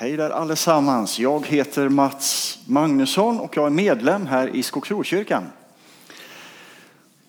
[0.00, 1.18] Hej där allesammans.
[1.18, 5.44] Jag heter Mats Magnusson och jag är medlem här i Skogsrokyrkan.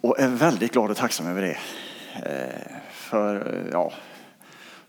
[0.02, 1.58] Och är väldigt glad och tacksam över det.
[2.16, 3.92] Eh, för eh, ja,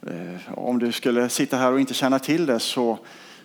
[0.06, 2.98] eh, om du skulle sitta här och inte känna till det så,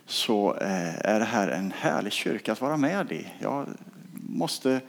[0.05, 3.27] så är det här en härlig kyrka att vara med i.
[3.39, 3.67] Jag
[4.13, 4.81] måste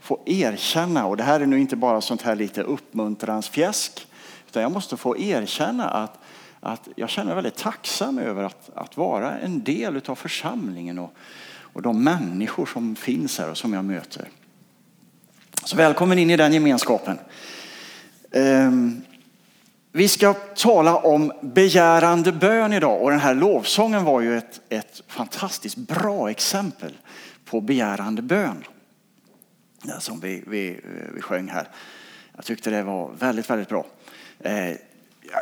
[0.00, 4.06] få erkänna, och det här är nu inte bara sånt här lite uppmuntransfjäsk,
[4.48, 6.18] utan jag måste få erkänna att
[6.66, 11.14] att jag känner mig väldigt tacksam över att, att vara en del av församlingen och,
[11.58, 14.28] och de människor som finns här och som jag möter.
[15.64, 17.18] Så välkommen in i den gemenskapen.
[18.30, 19.02] Um,
[19.92, 25.02] vi ska tala om begärande bön idag och den här lovsången var ju ett, ett
[25.08, 26.92] fantastiskt bra exempel
[27.44, 28.64] på begärande bön.
[29.98, 30.80] Som vi, vi,
[31.14, 31.68] vi sjöng här.
[32.36, 33.86] Jag tyckte det var väldigt, väldigt bra.
[34.40, 34.76] Eh,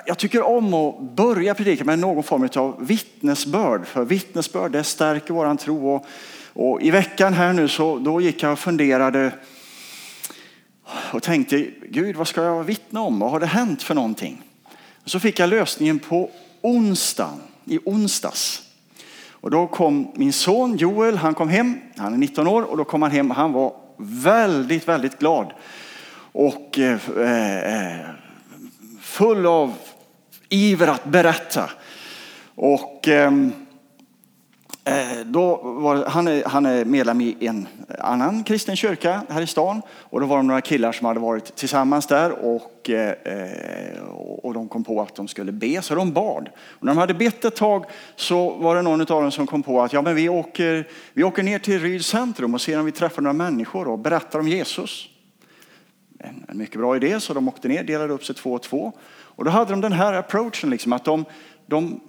[0.06, 3.86] jag tycker om att börja predika med någon form av vittnesbörd.
[3.86, 5.94] För vittnesbörd det stärker våran tro.
[5.94, 6.06] Och,
[6.52, 9.32] och I veckan här nu så då gick jag och funderade
[11.12, 13.18] och tänkte, Gud vad ska jag vittna om?
[13.18, 14.42] Vad har det hänt för någonting?
[15.04, 18.62] Och så fick jag lösningen på onsdagen, i onsdags.
[19.30, 22.84] Och då kom min son Joel, han kom hem, han är 19 år och då
[22.84, 25.52] kom han hem och han var väldigt, väldigt glad.
[26.32, 28.23] Och eh, eh
[29.14, 29.74] full av
[30.48, 31.70] iver att berätta.
[32.54, 33.52] Och ehm,
[34.84, 39.46] eh, då var, han, är, han är medlem i en annan kristen kyrka här i
[39.46, 39.82] stan.
[39.90, 44.02] Och då var det några killar som hade varit tillsammans där och, eh,
[44.42, 46.48] och de kom på att de skulle be, så de bad.
[46.56, 47.84] Och när de hade bett ett tag
[48.16, 51.24] så var det någon av dem som kom på att ja, men vi, åker, vi
[51.24, 54.48] åker ner till Ryds centrum och ser om vi träffar några människor och berättar om
[54.48, 55.08] Jesus
[56.18, 58.92] en, en mycket bra idé, så de åkte ner, delade upp sig två och två.
[59.08, 61.24] Och då hade de den här approachen, liksom, att de,
[61.66, 62.00] de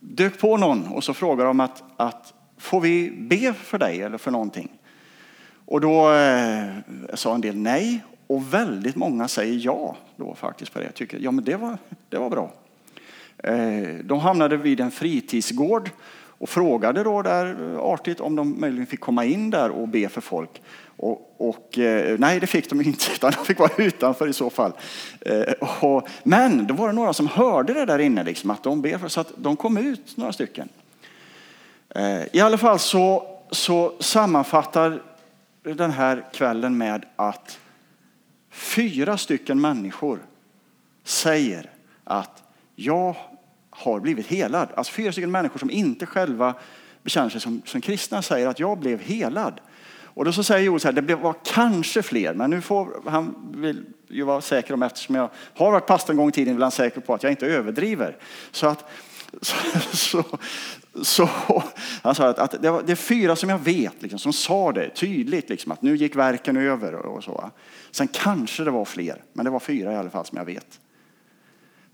[0.00, 4.18] dök på någon och så frågade de att, att får vi be för dig eller
[4.18, 4.68] för någonting?
[5.64, 6.64] Och då eh,
[7.14, 10.84] sa en del nej och väldigt många säger ja då faktiskt på det.
[10.84, 11.78] Jag tycker, ja men det var,
[12.08, 12.52] det var bra.
[13.38, 15.90] Eh, de hamnade vid en fritidsgård
[16.42, 20.20] och frågade då där artigt om de möjligen fick komma in där och be för
[20.20, 20.62] folk.
[20.96, 24.50] Och, och, eh, nej, det fick de inte, utan de fick vara utanför i så
[24.50, 24.72] fall.
[25.20, 28.82] Eh, och, men då var det några som hörde det där inne, liksom, att de
[28.82, 30.68] ber för, så att de kom ut, några stycken.
[31.88, 35.02] Eh, I alla fall så, så sammanfattar
[35.62, 37.58] den här kvällen med att
[38.50, 40.18] fyra stycken människor
[41.04, 41.70] säger
[42.04, 42.42] att
[42.76, 43.16] jag
[43.70, 44.68] har blivit helad.
[44.74, 46.54] Alltså fyra stycken människor som inte själva
[47.02, 49.60] bekänner sig som, som kristna säger att jag blev helad.
[50.14, 53.34] Och då så säger Joel så här, det var kanske fler, men nu får han
[53.54, 56.62] vill ju vara säker om, eftersom jag har varit pastor en gång i tiden, vill
[56.62, 58.16] han säker på att jag inte överdriver.
[58.50, 58.84] Så att
[59.42, 59.56] så,
[59.92, 60.24] så,
[61.02, 61.62] så
[62.02, 64.72] han sa att, att det, var, det är fyra som jag vet liksom, som sa
[64.72, 67.50] det tydligt, liksom, att nu gick verken över och så.
[67.90, 70.80] Sen kanske det var fler, men det var fyra i alla fall som jag vet.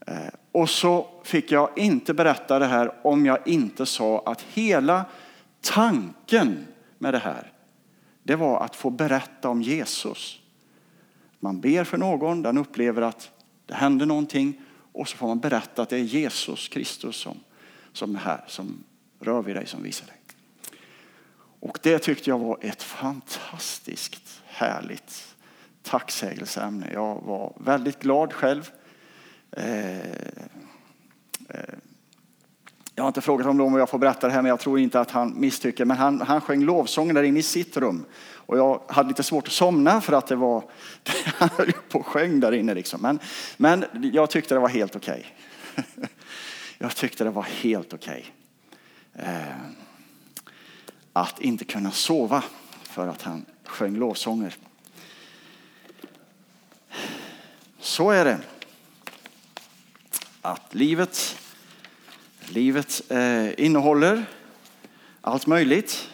[0.06, 0.14] Eh,
[0.52, 5.04] och så fick jag inte berätta det här om jag inte sa att hela
[5.60, 6.66] tanken
[6.98, 7.52] med det här
[8.22, 10.40] det var att få berätta om Jesus.
[11.40, 13.30] Man ber för någon, den upplever att
[13.66, 14.60] det händer någonting
[14.92, 17.40] och så får man berätta att det är Jesus Kristus som,
[17.92, 18.84] som är här, som
[19.20, 20.14] rör vid dig, som visar dig.
[21.60, 25.34] Och det tyckte jag var ett fantastiskt härligt
[25.82, 26.90] tacksägelseämne.
[26.92, 28.70] Jag var väldigt glad själv.
[29.50, 29.98] Eh,
[31.48, 31.74] eh,
[32.98, 35.00] jag har inte frågat honom om jag får berätta det här, men jag tror inte
[35.00, 35.84] att han misstycker.
[35.84, 38.04] Men han, han sjöng lovsången där inne i sitt rum.
[38.20, 40.64] Och jag hade lite svårt att somna för att det var,
[41.24, 42.74] han höll på och sjöng där inne.
[42.74, 43.02] Liksom.
[43.02, 43.18] Men,
[43.56, 45.26] men jag tyckte det var helt okej.
[45.76, 46.06] Okay.
[46.78, 48.34] Jag tyckte det var helt okej.
[49.14, 49.44] Okay.
[51.12, 52.42] Att inte kunna sova
[52.82, 54.56] för att han sjöng lovsånger.
[57.80, 58.38] Så är det.
[60.42, 61.36] Att livet
[62.50, 64.24] Livet eh, innehåller
[65.20, 66.10] allt möjligt.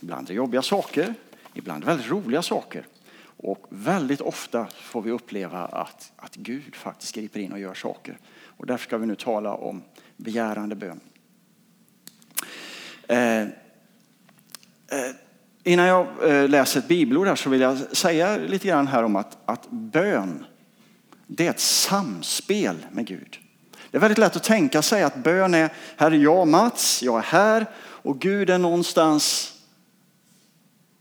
[0.00, 1.14] Ibland är jobbiga saker,
[1.54, 2.86] ibland väldigt roliga saker.
[3.20, 8.18] Och väldigt ofta får vi uppleva att, att Gud faktiskt griper in och gör saker.
[8.44, 9.82] Och därför ska vi nu tala om
[10.16, 11.00] begärande bön.
[13.08, 13.48] Eh, eh,
[15.64, 19.16] innan jag eh, läser ett bibelord här så vill jag säga lite grann här om
[19.16, 20.44] att, att bön,
[21.26, 23.38] det är ett samspel med Gud.
[23.90, 27.18] Det är väldigt lätt att tänka sig att bön är, här är jag Mats, jag
[27.18, 29.52] är här och Gud är någonstans,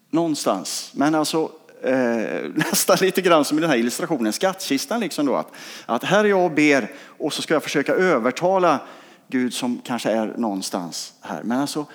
[0.10, 0.92] någonstans.
[0.94, 1.52] Men alltså
[1.84, 5.36] eh, nästan lite grann som i den här illustrationen, skattkistan liksom då.
[5.36, 5.52] Att,
[5.86, 8.80] att här är jag och ber och så ska jag försöka övertala
[9.28, 11.44] Gud som kanske är någonstans här.
[11.44, 11.86] Men alltså,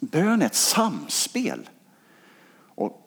[0.00, 1.68] bön är ett samspel.
[2.74, 3.02] Och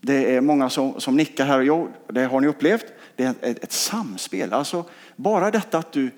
[0.00, 1.60] det är många som, som nickar här.
[1.60, 2.84] Jo, det har ni upplevt.
[3.16, 4.52] Det är ett, ett samspel.
[4.52, 4.84] Alltså,
[5.16, 6.10] bara detta att du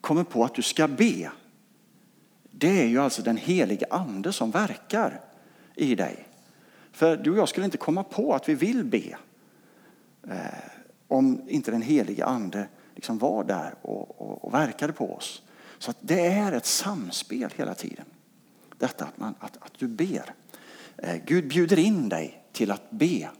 [0.00, 1.30] kommer på att du ska be.
[2.50, 5.20] Det är ju alltså den helige ande som verkar
[5.74, 6.28] i dig.
[6.92, 9.16] För du och jag skulle inte komma på att vi vill be
[10.28, 10.36] eh,
[11.08, 15.42] om inte den helige ande liksom var där och, och, och verkade på oss.
[15.78, 18.04] Så det är ett samspel hela tiden.
[18.78, 20.34] Detta att, man, att, att du ber.
[20.96, 23.30] Eh, Gud bjuder in dig till att be.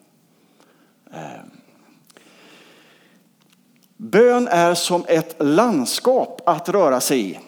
[1.13, 1.41] Eh,
[3.99, 7.39] bön är som ett landskap att röra sig i.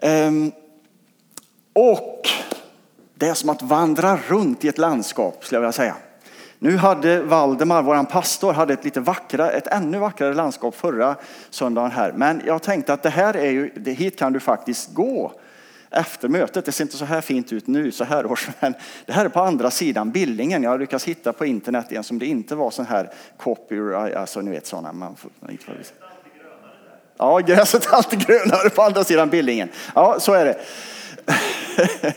[0.00, 0.52] Ehm,
[1.72, 2.28] och
[3.14, 5.96] det är som att vandra runt i ett landskap, skulle jag vilja säga.
[6.58, 11.16] Nu hade Valdemar, vår pastor, hade ett lite vackra, ett ännu vackrare landskap förra
[11.50, 12.12] söndagen här.
[12.12, 15.32] Men jag tänkte att det här är ju, hit kan du faktiskt gå
[15.96, 16.64] efter mötet.
[16.64, 18.74] Det ser inte så här fint ut nu så här års, men
[19.06, 20.62] det här är på andra sidan Billingen.
[20.62, 24.40] Jag har lyckats hitta på internet igen som det inte var sån här copyright, alltså
[24.40, 24.92] ni vet sådana.
[24.92, 25.30] Man får,
[27.18, 29.68] Ja, gräset är alltid grönare på andra sidan Billingen.
[29.94, 30.58] Ja, så är det.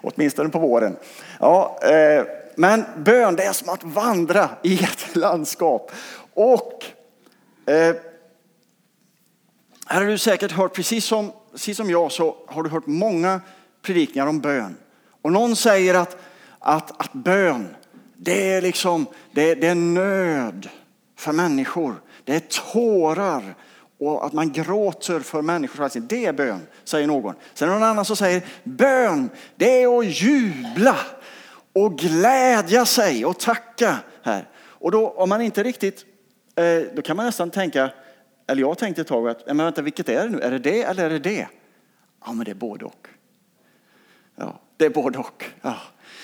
[0.00, 0.96] Åtminstone på våren.
[1.40, 2.24] Ja, eh,
[2.56, 5.92] men bön det är som att vandra i ett landskap.
[6.34, 6.84] Och
[7.66, 7.94] eh,
[9.86, 13.40] här har du säkert hört, precis som, precis som jag, så har du hört många
[13.82, 14.76] predikningar om bön.
[15.22, 16.16] Och någon säger att,
[16.58, 17.76] att, att bön,
[18.16, 20.68] det är liksom, det, det är nöd
[21.16, 21.94] för människor.
[22.24, 23.54] Det är tårar
[23.98, 26.00] och att man gråter för människor.
[26.00, 27.34] Det är bön, säger någon.
[27.54, 30.96] Sen är det någon annan som säger bön, det är att jubla
[31.72, 34.48] och glädja sig och tacka här.
[34.56, 36.04] Och då om man inte riktigt,
[36.56, 37.90] eh, då kan man nästan tänka,
[38.46, 40.40] eller jag tänkte ett tag att, men vänta, vilket är det nu?
[40.40, 41.48] Är det det eller är det det?
[42.26, 43.08] Ja, men det är både och.
[44.36, 45.44] Ja, det är både och.
[45.62, 45.76] Ja.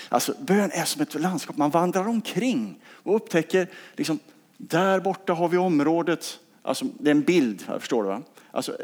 [0.09, 1.57] Alltså, bön är som ett landskap.
[1.57, 4.19] Man vandrar omkring och upptäcker, liksom,
[4.57, 6.39] där borta har vi området.
[6.61, 8.09] Alltså, det är en bild, förstår du?
[8.09, 8.21] Va?
[8.51, 8.77] Alltså,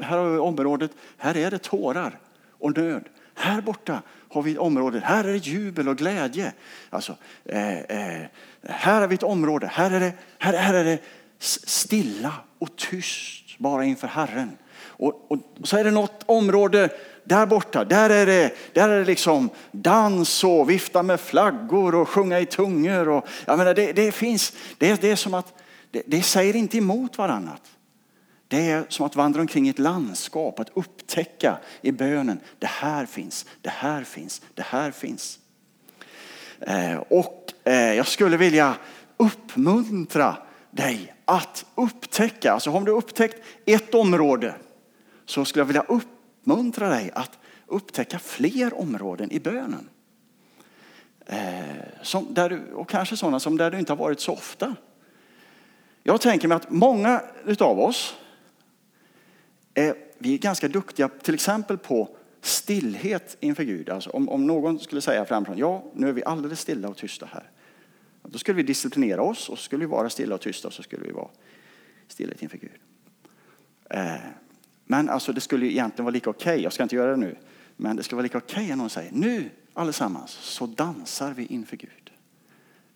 [0.00, 2.18] här har vi området, här är det tårar
[2.50, 3.08] och nöd.
[3.34, 6.52] Här borta har vi ett område, här är det jubel och glädje.
[6.90, 8.26] Alltså, eh, eh,
[8.62, 10.98] här har vi ett område, här är, det, här, här är det
[11.44, 14.58] stilla och tyst bara inför Herren.
[14.96, 16.88] Och, och, så är det något område
[17.24, 22.08] där borta, där är det, där är det liksom dans och vifta med flaggor och
[22.08, 23.08] sjunga i tungor.
[23.08, 25.54] Och, jag menar, det, det finns, det, det är som att
[25.90, 27.52] det, det säger inte emot varandra.
[28.48, 33.06] Det är som att vandra omkring i ett landskap, att upptäcka i bönen, det här
[33.06, 35.38] finns, det här finns, det här finns.
[36.60, 38.74] Eh, och eh, jag skulle vilja
[39.16, 40.36] uppmuntra
[40.76, 44.54] dig att upptäcka, alltså om du har upptäckt ett område
[45.26, 49.88] så skulle jag vilja uppmuntra dig att upptäcka fler områden i bönen.
[51.26, 54.76] Eh, som där du, och kanske sådana som där du inte har varit så ofta.
[56.02, 58.14] Jag tänker mig att många utav oss
[59.74, 63.90] är vi är ganska duktiga till exempel på stillhet inför Gud.
[63.90, 67.28] Alltså om, om någon skulle säga framför ja nu är vi alldeles stilla och tysta
[67.32, 67.50] här.
[68.28, 70.82] Då skulle vi disciplinera oss och så skulle vi vara stilla och tysta och så
[70.82, 71.28] skulle vi vara
[72.08, 72.70] stillhet inför Gud.
[73.90, 74.14] Eh,
[74.84, 76.62] men alltså det skulle egentligen vara lika okej, okay.
[76.62, 77.36] jag ska inte göra det nu,
[77.76, 81.46] men det skulle vara lika okej okay om någon säger nu allesammans så dansar vi
[81.46, 82.10] inför Gud.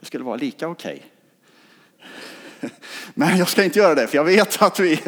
[0.00, 0.95] Det skulle vara lika okej.
[0.95, 1.11] Okay.
[3.14, 5.00] Men jag ska inte göra det, för jag vet att vi...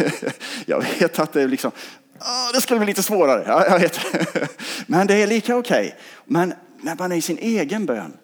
[0.66, 1.70] Jag vet att det är liksom...
[2.18, 4.00] Ah, det skulle bli lite svårare, ja, jag vet.
[4.86, 5.86] Men det är lika okej.
[5.86, 5.98] Okay.
[6.24, 8.16] Men när man är i sin egen bön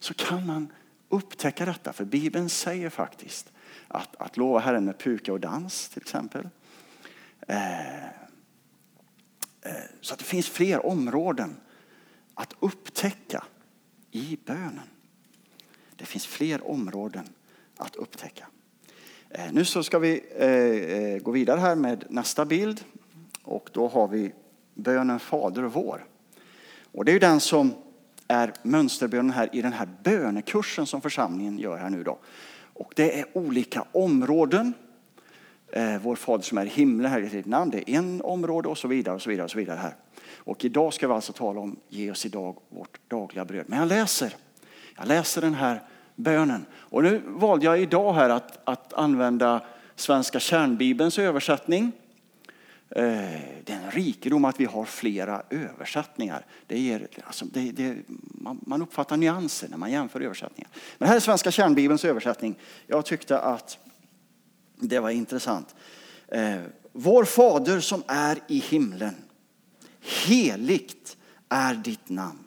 [0.00, 0.72] så kan man
[1.08, 1.92] upptäcka detta.
[1.92, 3.52] För Bibeln säger faktiskt
[3.88, 6.48] att, att lova Herren med puka och dans till exempel.
[7.48, 8.10] Eh, eh,
[10.00, 11.56] så att det finns fler områden
[12.34, 13.44] att upptäcka
[14.10, 14.80] i bönen.
[15.96, 17.28] Det finns fler områden
[17.76, 18.46] att upptäcka.
[19.30, 22.84] Eh, nu så ska vi eh, eh, gå vidare här med nästa bild.
[23.42, 24.32] Och då har vi
[24.74, 26.06] bönen Fader vår.
[26.92, 27.74] Och det är ju den som
[28.28, 32.18] är mönsterbönen här i den här bönekursen som församlingen gör här nu då.
[32.72, 34.74] Och det är olika områden.
[35.72, 38.68] Eh, vår fader som är i himlen, här i ditt namn, det är en område
[38.68, 39.94] och så vidare och så vidare och så vidare här.
[40.36, 43.64] Och idag ska vi alltså tala om ge oss idag vårt dagliga bröd.
[43.68, 44.34] Men jag läser,
[44.96, 45.82] jag läser den här
[46.14, 46.66] bönen.
[46.74, 49.60] Och nu valde jag idag här att, att använda
[49.96, 51.92] Svenska kärnbibelns översättning.
[52.90, 56.46] Eh, den det är en rikedom att vi har flera översättningar.
[56.66, 60.70] Det ger, alltså, det, det, man, man, uppfattar nyanser när man jämför översättningar.
[60.98, 62.58] Men här är Svenska kärnbibelns översättning.
[62.86, 63.78] Jag tyckte att
[64.76, 65.74] Det var intressant.
[66.28, 66.60] Eh,
[66.92, 69.14] vår fader som är i himlen.
[70.00, 71.16] Heligt
[71.48, 72.44] är ditt namn.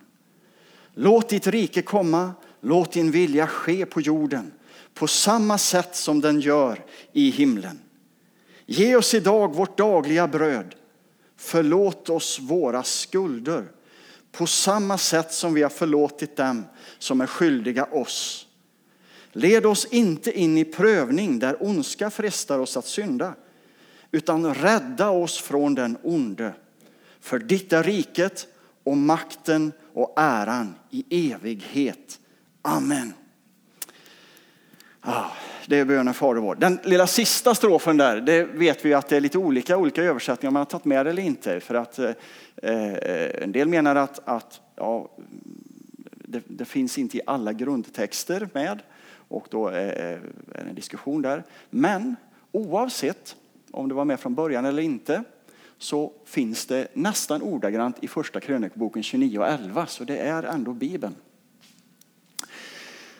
[0.93, 4.51] Låt ditt rike komma, låt din vilja ske på jorden
[4.93, 7.79] på samma sätt som den gör i himlen.
[8.71, 10.75] Ge oss idag vårt dagliga bröd.
[11.37, 13.65] Förlåt oss våra skulder
[14.31, 16.65] på samma sätt som vi har förlåtit dem
[16.99, 18.47] som är skyldiga oss.
[19.31, 23.33] Led oss inte in i prövning där ondska frestar oss att synda,
[24.11, 26.53] utan rädda oss från den onde.
[27.19, 28.47] För ditt är riket
[28.83, 32.19] och makten och äran i evighet.
[32.61, 33.13] Amen.
[35.01, 35.31] Ah,
[35.69, 36.55] det är bönen Fader vår.
[36.55, 40.49] Den lilla sista strofen där, det vet vi att det är lite olika olika översättningar
[40.49, 41.59] om man har tagit med det eller inte.
[41.59, 42.09] För att eh,
[42.55, 45.09] eh en del menar att, att ja,
[46.11, 48.79] det, det, finns inte i alla grundtexter med
[49.27, 51.43] och då är, är det en diskussion där.
[51.69, 52.15] Men
[52.51, 53.35] oavsett
[53.71, 55.23] om det var med från början eller inte
[55.77, 60.73] så finns det nästan ordagrant i första krönikboken 29 och 11, så det är ändå
[60.73, 61.15] Bibeln.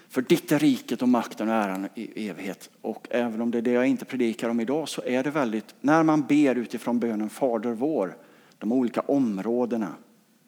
[0.10, 2.70] För ditt är riket och makten och äran i evighet.
[2.82, 5.76] Och även om det är det jag inte predikar om idag så är det väldigt,
[5.82, 8.18] när man ber utifrån bönen Fader vår,
[8.58, 9.94] de olika områdena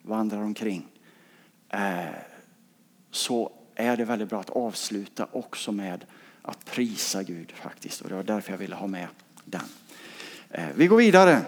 [0.02, 0.86] vandrar omkring,
[1.68, 2.04] eh,
[3.10, 6.04] så är det väldigt bra att avsluta också med
[6.42, 8.00] att prisa Gud faktiskt.
[8.00, 9.06] Och det var därför jag ville ha med
[9.44, 9.60] den.
[10.50, 11.40] Eh, vi går vidare.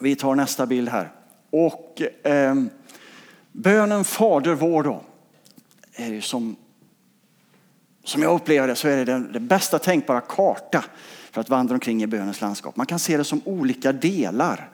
[0.00, 1.12] Vi tar nästa bild här.
[1.50, 2.54] Och eh,
[3.52, 5.02] bönen Fader vår då,
[5.92, 6.56] är ju som,
[8.04, 10.84] som jag upplever det så är det den, den bästa tänkbara karta
[11.30, 12.76] för att vandra omkring i bönens landskap.
[12.76, 14.70] Man kan se det som olika delar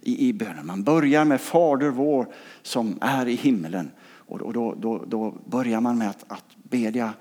[0.00, 0.66] i, i bönen.
[0.66, 2.26] Man börjar med Fader vår
[2.62, 3.90] som är i himmelen.
[4.28, 7.12] Och då, då, då börjar man med att, att bedja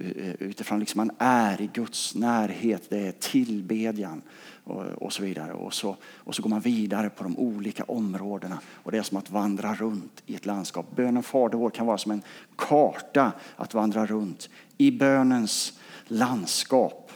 [0.00, 2.82] Eh, utifrån liksom man är i Guds närhet.
[2.90, 4.22] Det är tillbedjan
[4.64, 5.52] och, och, så vidare.
[5.52, 8.60] Och så, och så går man vidare på de olika områdena.
[8.82, 10.96] Och det är som att vandra runt i ett landskap.
[10.96, 12.22] Bönen Fader vår kan vara som en
[12.56, 17.12] karta att vandra runt i bönens landskap.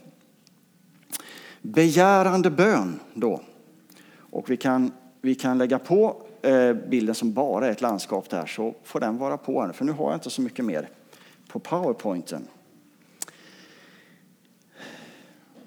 [1.61, 3.41] Begärande bön då.
[4.15, 8.47] Och vi kan, vi kan lägga på eh, bilden som bara är ett landskap där
[8.47, 9.71] så får den vara på.
[9.75, 10.89] För nu har jag inte så mycket mer
[11.49, 12.49] på powerpointen.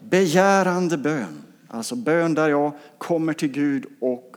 [0.10, 1.44] Begärande bön.
[1.68, 4.36] Alltså bön där jag kommer till Gud och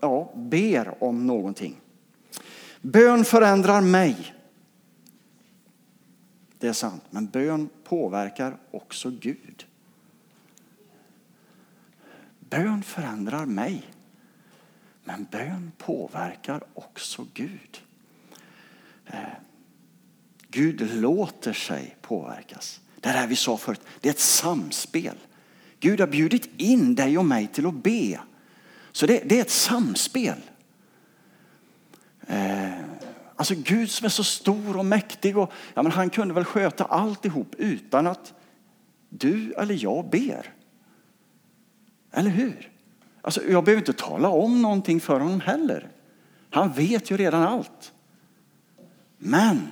[0.00, 1.80] ja, ber om någonting.
[2.80, 4.34] Bön förändrar mig.
[6.58, 9.66] Det är sant, men bön påverkar också Gud.
[12.38, 13.90] Bön förändrar mig,
[15.04, 17.82] men bön påverkar också Gud.
[19.06, 19.20] Eh,
[20.48, 22.80] Gud låter sig påverkas.
[23.00, 25.16] Det här vi sa förut, det är ett samspel.
[25.80, 28.20] Gud har bjudit in dig och mig till att be.
[28.92, 30.40] Så det, det är ett samspel.
[32.26, 32.80] Eh,
[33.36, 36.84] alltså Gud som är så stor och mäktig, och, ja, men han kunde väl sköta
[36.84, 38.34] alltihop utan att
[39.08, 40.54] du eller jag ber.
[42.12, 42.70] Eller hur?
[43.22, 45.88] Alltså, jag behöver inte tala om någonting för honom heller.
[46.50, 47.92] Han vet ju redan allt.
[49.18, 49.68] Men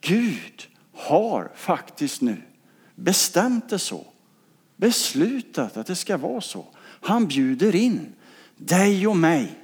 [0.00, 0.68] Gud
[1.06, 2.42] har faktiskt nu
[2.94, 4.04] bestämt det så
[4.76, 6.64] beslutat att det ska vara så.
[7.00, 8.14] Han bjuder in
[8.56, 9.58] dig och mig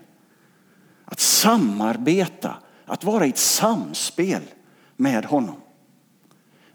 [1.04, 4.42] att samarbeta, att vara i ett samspel
[4.96, 5.56] med honom.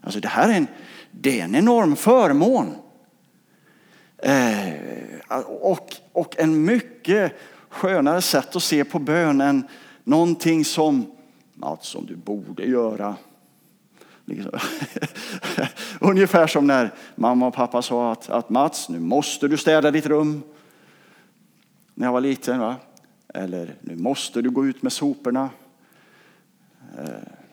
[0.00, 0.66] Alltså det här är en,
[1.10, 2.74] det är en enorm förmån.
[4.18, 7.32] Eh, och, och en mycket
[7.68, 9.68] skönare sätt att se på bön än
[10.04, 11.12] någonting som,
[11.54, 13.16] något som du borde göra
[14.28, 14.52] Liksom.
[16.00, 20.06] Ungefär som när mamma och pappa sa att, att Mats, nu måste du städa ditt
[20.06, 20.42] rum.
[21.94, 22.60] När jag var liten.
[22.60, 22.76] Va?
[23.34, 25.50] Eller nu måste du gå ut med soporna.
[26.98, 27.04] Eh,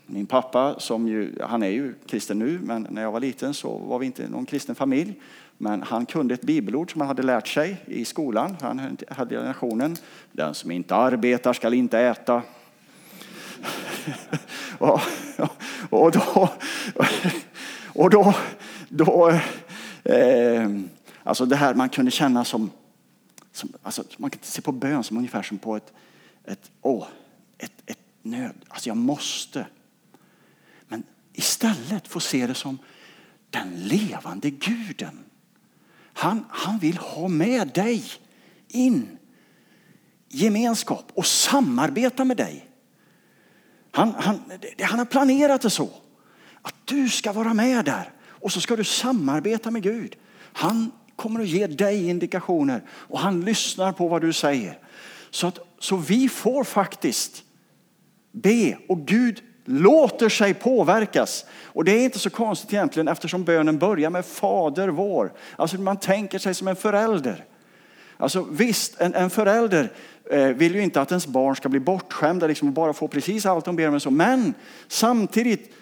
[0.05, 3.77] min pappa, som ju, han är ju kristen nu, men när jag var liten så
[3.77, 5.21] var vi inte någon kristen familj.
[5.57, 8.57] Men han kunde ett bibelord som han hade lärt sig i skolan.
[8.61, 9.95] Han hade generationen.
[10.31, 12.41] Den som inte arbetar skall inte äta.
[14.77, 15.01] och,
[15.89, 16.49] och då,
[17.93, 18.35] och då,
[18.89, 19.29] då
[20.03, 20.69] eh,
[21.23, 22.71] alltså det här man kunde känna som,
[23.51, 25.93] som alltså man kan se på bön som ungefär som på ett,
[26.43, 27.07] ett, åh,
[27.57, 28.55] ett, ett nöd.
[28.67, 29.67] Alltså jag måste.
[30.87, 32.77] Men istället få se det som
[33.49, 35.19] den levande guden.
[36.13, 38.03] Han, han vill ha med dig
[38.67, 39.17] in
[40.29, 42.69] gemenskap och samarbeta med dig.
[43.95, 44.41] Han, han,
[44.81, 45.89] han har planerat det så.
[46.61, 50.15] Att du ska vara med där och så ska du samarbeta med Gud.
[50.53, 54.79] Han kommer att ge dig indikationer och han lyssnar på vad du säger.
[55.29, 57.43] Så, att, så vi får faktiskt
[58.31, 61.45] be och Gud låter sig påverkas.
[61.63, 65.33] Och det är inte så konstigt egentligen eftersom bönen börjar med Fader vår.
[65.55, 67.45] Alltså man tänker sig som en förälder.
[68.17, 69.91] Alltså visst, en, en förälder
[70.31, 73.45] eh, vill ju inte att ens barn ska bli bortskämda liksom, och bara få precis
[73.45, 73.99] allt de ber om.
[73.99, 74.11] Så.
[74.11, 74.53] Men
[74.87, 75.73] samtidigt,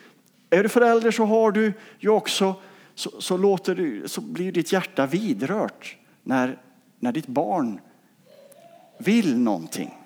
[0.49, 2.55] är du förälder så har du ju också,
[2.95, 6.57] så, så, låter du, så blir ditt hjärta vidrört när,
[6.99, 7.79] när ditt barn
[8.97, 9.97] vill någonting.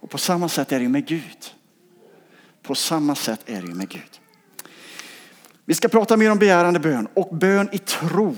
[0.00, 1.54] Och på samma sätt är det med Gud.
[2.62, 4.20] På samma sätt är det med Gud.
[5.64, 8.36] Vi ska prata mer om begärande bön och bön i tro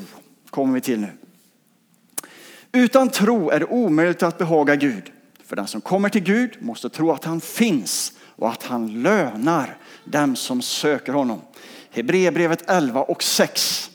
[0.50, 1.08] kommer vi till nu.
[2.76, 5.12] Utan tro är det omöjligt att behaga Gud.
[5.44, 9.76] För den som kommer till Gud måste tro att han finns och att han lönar
[10.04, 11.40] dem som söker honom.
[11.90, 13.90] Hebreerbrevet 11 och 6.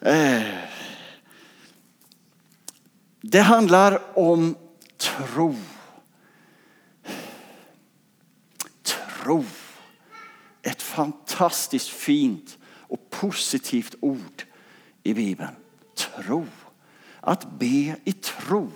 [0.00, 0.42] Eh.
[3.20, 4.56] Det handlar om
[4.96, 5.56] tro.
[8.82, 9.44] Tro.
[10.62, 14.42] Ett fantastiskt fint och positivt ord
[15.02, 15.54] i Bibeln.
[15.96, 16.46] Tro.
[17.26, 18.70] Att be i tro.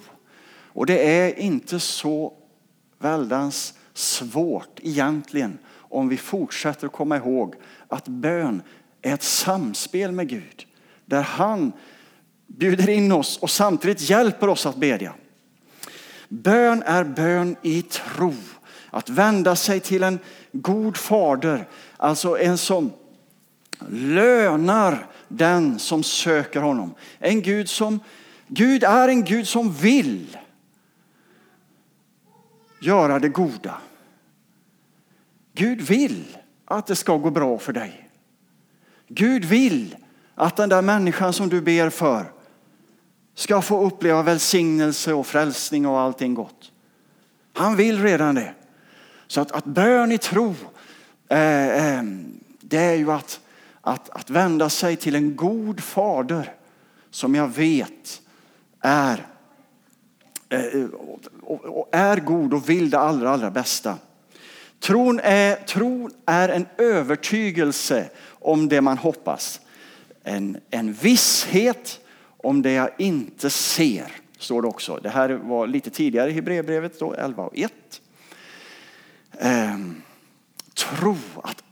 [0.73, 2.33] Och det är inte så
[2.99, 7.54] väldans svårt egentligen om vi fortsätter att komma ihåg
[7.88, 8.62] att bön
[9.02, 10.66] är ett samspel med Gud.
[11.04, 11.73] Där han
[12.47, 15.14] bjuder in oss och samtidigt hjälper oss att bedja.
[16.28, 18.35] Bön är bön i tro.
[18.90, 20.19] Att vända sig till en
[20.52, 22.92] god fader, alltså en som
[23.88, 26.95] lönar den som söker honom.
[27.19, 28.00] En Gud som,
[28.52, 30.37] Gud är en Gud som vill
[32.80, 33.78] göra det goda.
[35.54, 38.11] Gud vill att det ska gå bra för dig.
[39.09, 39.97] Gud vill
[40.35, 42.33] att den där människan som du ber för
[43.35, 46.73] ska få uppleva välsignelse och frälsning och allting gott.
[47.53, 48.55] Han vill redan det.
[49.27, 50.55] Så att, att bön i tro,
[51.29, 52.03] eh, eh,
[52.61, 53.40] det är ju att,
[53.81, 56.55] att, att vända sig till en god fader
[57.11, 58.22] som jag vet
[58.81, 59.27] är,
[60.49, 60.87] eh,
[61.93, 63.99] är god och vill det allra, allra bästa.
[64.81, 69.61] Tron är, tron är en övertygelse om det man hoppas.
[70.23, 72.01] En, en visshet
[72.37, 75.01] om det jag inte ser, står det också.
[75.03, 77.73] Det här var lite tidigare i Hebreerbrevet, 11 och 1.
[79.38, 80.03] Ehm,
[80.75, 81.62] tro, att,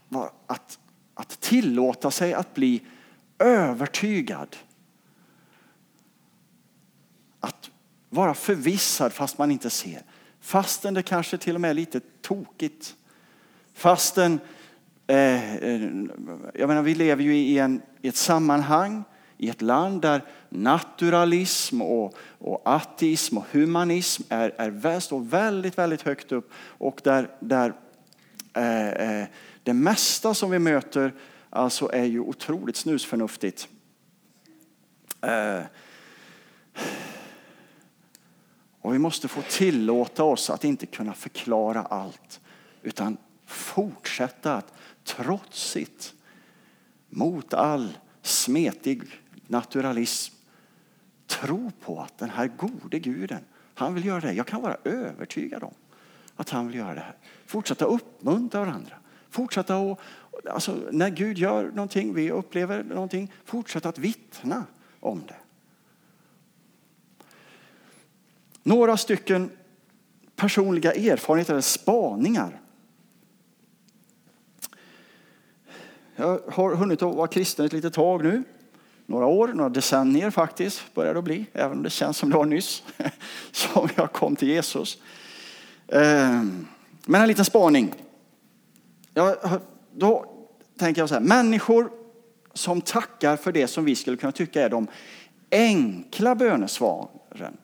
[0.47, 0.79] att,
[1.13, 2.81] att tillåta sig att bli
[3.39, 4.55] övertygad.
[7.39, 7.69] Att
[8.09, 10.01] vara förvissad fast man inte ser.
[10.41, 12.95] Fastän det kanske till och med är lite tokigt.
[13.73, 14.39] Fastän,
[15.07, 15.81] eh, eh,
[16.53, 19.03] jag menar vi lever ju i, en, i ett sammanhang
[19.41, 26.01] i ett land där naturalism och, och ateism och humanism är, är, står väldigt, väldigt
[26.01, 27.73] högt upp och där, där
[28.53, 29.27] eh, eh,
[29.63, 31.13] det mesta som vi möter
[31.49, 33.67] alltså är ju otroligt snusförnuftigt.
[35.21, 35.61] Eh,
[38.81, 42.39] och vi måste få tillåta oss att inte kunna förklara allt
[42.81, 46.13] utan fortsätta att trotsigt
[47.09, 49.03] mot all smetig
[49.47, 50.35] naturalism
[51.27, 54.33] tro på att den här gode guden, han vill göra det.
[54.33, 55.73] Jag kan vara övertygad om
[56.35, 57.17] att han vill göra det här.
[57.45, 58.95] Fortsätta uppmuntra varandra.
[59.29, 59.99] Fortsätta att,
[60.49, 64.65] alltså, när Gud gör någonting, vi upplever någonting, fortsätta att vittna
[64.99, 65.35] om det.
[68.69, 69.51] Några stycken
[70.35, 72.61] personliga erfarenheter eller spaningar.
[76.15, 78.43] Jag har hunnit att vara kristen ett litet tag nu
[79.05, 82.45] några år, några decennier faktiskt börjar det bli, även om det känns som det var
[82.45, 82.83] nyss
[83.51, 84.97] som jag kom till Jesus.
[85.87, 86.67] Ehm,
[87.05, 87.93] men en liten spaning.
[89.91, 90.25] då
[90.79, 91.91] tänker jag så här, människor
[92.53, 94.87] som tackar för det som vi skulle kunna tycka är de
[95.51, 97.57] enkla bönesvaren.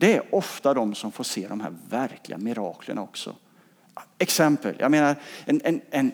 [0.00, 3.34] Det är ofta de som får se de här verkliga miraklen också.
[4.18, 6.12] Exempel, jag menar en, en, en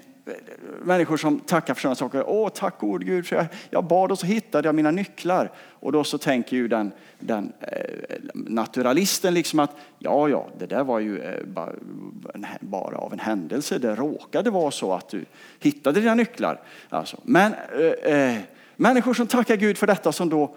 [0.82, 2.24] människor som tackar för sådana saker.
[2.26, 5.52] Åh, tack gode Gud, för jag, jag bad och så hittade jag mina nycklar.
[5.56, 10.84] Och då så tänker ju den, den eh, naturalisten liksom att ja, ja, det där
[10.84, 11.72] var ju eh, bara,
[12.60, 13.78] bara, av en händelse.
[13.78, 15.24] Det råkade vara så att du
[15.60, 16.60] hittade dina nycklar.
[16.88, 18.38] Alltså, men eh, eh
[18.76, 20.56] människor som tackar Gud för detta som då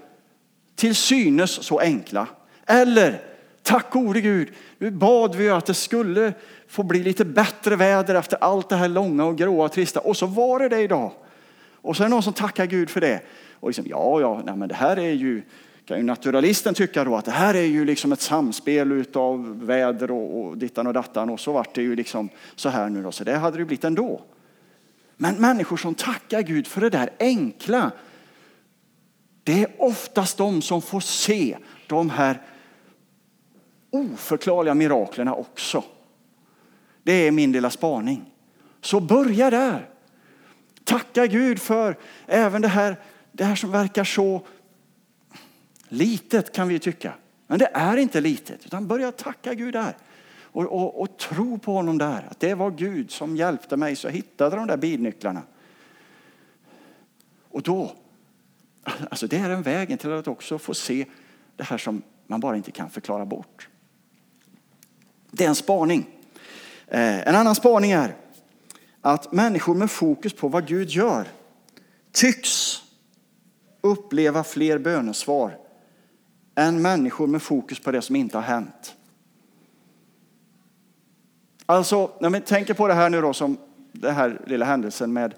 [0.76, 2.28] till synes så enkla.
[2.70, 3.22] Eller
[3.64, 6.34] Tack gode Gud, nu bad vi att det skulle
[6.68, 10.00] få bli lite bättre väder efter allt det här långa och gråa och trista.
[10.00, 11.12] Och så var det det idag.
[11.74, 13.22] Och så är det någon som tackar Gud för det.
[13.60, 15.42] och liksom, ja, ja, nej, men det här är ju,
[15.86, 20.12] kan ju naturalisten tycka då att det här är ju liksom ett samspel av väder
[20.12, 23.12] och, och dittan och dattan och så vart det ju liksom så här nu då,
[23.12, 24.22] så det hade det ju blivit ändå.
[25.18, 27.92] Men människor som tackar Gud för det där enkla,
[29.44, 32.42] det är oftast de som får se de här
[33.92, 35.84] oförklarliga miraklerna också.
[37.04, 38.26] Det är min lilla spaning.
[38.82, 39.90] Så börja där.
[40.84, 42.96] Tacka Gud för även det här,
[43.32, 44.42] det här som verkar så
[45.90, 47.14] litet kan vi tycka.
[47.48, 49.98] Men det är inte litet, utan börja tacka Gud där.
[50.52, 52.28] Och, och, och, tro på honom där.
[52.30, 55.42] Att det var Gud som hjälpte mig så jag hittade de där bilnycklarna.
[57.50, 57.92] Och då,
[59.10, 61.06] alltså det är en vägen till att också få se
[61.56, 63.69] det här som man bara inte kan förklara bort.
[65.32, 66.06] Det är en spaning.
[66.88, 68.16] Eh, en annan spaning är
[69.02, 71.28] att människor med fokus på vad Gud gör
[72.12, 72.82] tycks
[73.82, 75.58] uppleva fler bönesvar
[76.56, 78.96] än människor med fokus på det som inte har hänt.
[81.66, 83.58] Alltså, när vi tänker på det här nu då som
[83.92, 85.34] den här lilla händelsen med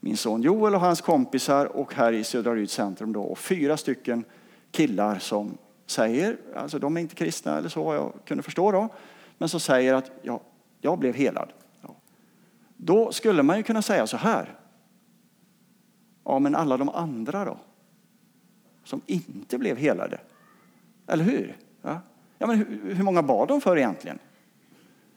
[0.00, 3.76] min son Joel och hans kompisar och här i Södra Ryds centrum då och fyra
[3.76, 4.24] stycken
[4.70, 8.88] killar som säger, alltså de är inte kristna eller så vad jag kunde förstå då,
[9.38, 10.40] men som säger att ja,
[10.80, 11.52] jag blev helad.
[11.80, 11.94] Ja.
[12.76, 14.58] Då skulle man ju kunna säga så här.
[16.24, 17.58] Ja, men alla de andra då?
[18.84, 20.20] Som inte blev helade.
[21.06, 21.56] Eller hur?
[21.82, 22.00] Ja,
[22.38, 24.18] ja men hur, hur många bad de för egentligen?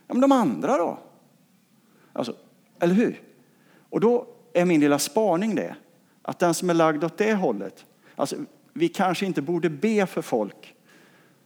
[0.08, 1.00] Ja, men de andra då?
[2.14, 2.36] Alltså,
[2.80, 3.22] eller hur?
[3.90, 5.76] Och då är min lilla spaning det,
[6.22, 8.36] att den som är lagd åt det hållet, alltså
[8.74, 10.76] vi kanske inte borde be för folk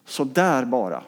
[0.05, 1.03] så där bara.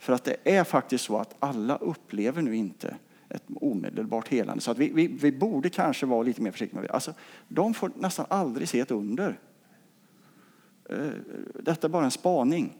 [0.00, 2.96] För att det är faktiskt så att alla upplever nu inte
[3.28, 4.62] ett omedelbart helande.
[4.62, 6.90] Så att vi, vi, vi borde kanske vara lite mer försiktiga.
[6.90, 7.14] Alltså,
[7.48, 9.38] de får nästan aldrig se ett under.
[10.90, 11.10] Eh,
[11.62, 12.76] detta är bara en spaning.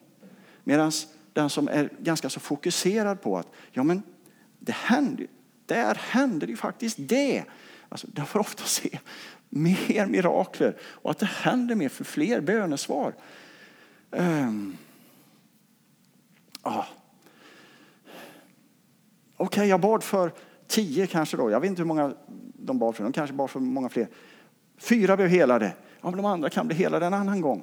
[0.65, 0.93] Medan
[1.33, 4.03] den som är ganska så fokuserad på att ja, men
[4.59, 5.27] det händer,
[5.67, 7.45] där händer ju faktiskt det.
[7.89, 8.99] Alltså, den får ofta se
[9.49, 13.15] mer mirakler och att det händer mer för fler bönesvar.
[14.11, 14.77] Um,
[16.63, 16.85] ah.
[19.41, 20.33] Okej, okay, jag bad för
[20.67, 21.51] tio kanske då.
[21.51, 22.15] Jag vet inte hur många
[22.55, 23.05] de bad för.
[23.05, 24.09] De kanske bad för många fler.
[24.79, 25.73] Fyra blev helade.
[26.01, 27.63] Ja, men de andra kan bli helade en annan gång.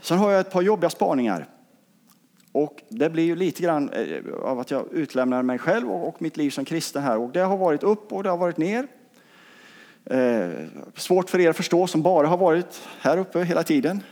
[0.00, 1.48] Sen har jag ett par jobbiga spaningar.
[2.52, 6.36] Och det blir ju lite grann eh, av att jag utlämnar mig själv och mitt
[6.36, 7.18] liv som kristen här.
[7.18, 8.86] Och det har varit upp och det har varit ner.
[10.04, 10.50] Eh,
[10.94, 14.02] svårt för er att förstå som bara har varit här uppe hela tiden.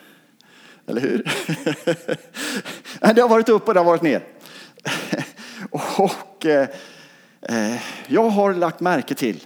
[0.86, 1.22] Eller hur?
[3.14, 4.24] det har varit upp och det har varit ner.
[5.98, 6.68] och eh,
[7.42, 9.44] eh, jag har lagt märke till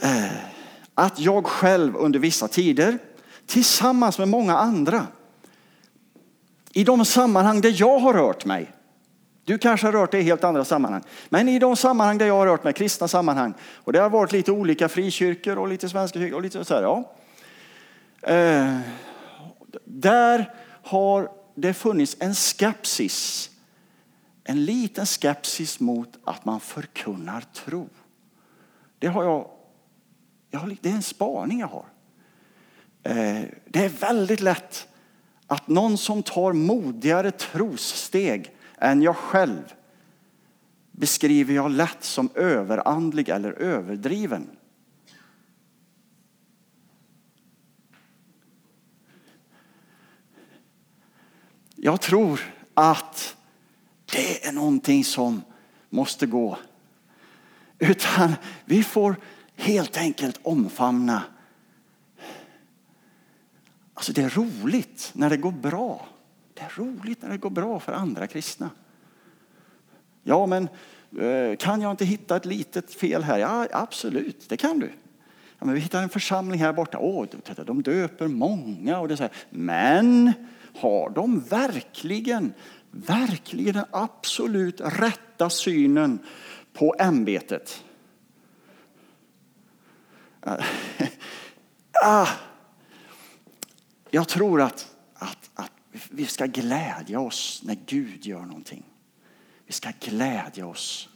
[0.00, 0.24] eh,
[0.94, 2.98] att jag själv under vissa tider
[3.46, 5.06] tillsammans med många andra
[6.72, 8.72] i de sammanhang där jag har rört mig
[9.44, 11.02] du kanske har rört dig i helt andra sammanhang.
[11.28, 14.32] Men i de sammanhang där jag har rört mig, kristna sammanhang, och det har varit
[14.32, 17.12] lite olika frikyrkor och lite svenska kyrkor och lite så här, ja.
[18.22, 18.78] Eh,
[19.84, 23.50] där har det funnits en skepsis.
[24.44, 27.88] En liten skepsis mot att man förkunnar tro.
[28.98, 29.50] Det har jag,
[30.50, 31.84] jag det är en spaning jag har.
[33.02, 34.88] Eh, det är väldigt lätt
[35.46, 39.74] att någon som tar modigare trossteg än jag själv
[40.90, 44.48] beskriver jag lätt som överandlig eller överdriven.
[51.82, 52.40] Jag tror
[52.74, 53.36] att
[54.12, 55.42] det är någonting som
[55.90, 56.58] måste gå.
[57.78, 59.16] Utan vi får
[59.56, 61.22] helt enkelt omfamna.
[63.94, 66.06] Alltså det är roligt när det går bra.
[66.54, 68.70] Det är roligt när det går bra för andra kristna.
[70.22, 70.68] Ja, men
[71.20, 73.38] eh, kan jag inte hitta ett litet fel här?
[73.38, 74.92] Ja, absolut, det kan du.
[75.58, 76.98] Ja, men vi hittar en församling här borta.
[76.98, 77.26] Åh,
[77.66, 78.98] de döper många.
[78.98, 79.32] Och det så här.
[79.50, 80.32] Men
[80.74, 82.52] har de verkligen,
[82.90, 86.18] verkligen den absolut rätta synen
[86.72, 87.84] på ämbetet?
[92.02, 92.28] Ah,
[94.10, 95.72] jag tror att, att, att
[96.10, 98.84] vi ska glädja oss när Gud gör någonting.
[99.66, 101.08] Vi ska glädja oss